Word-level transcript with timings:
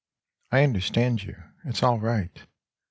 I 0.51 0.63
understand 0.63 1.21
you. 1.21 1.35
It's 1.63 1.83
all 1.83 1.99
right. 1.99 2.47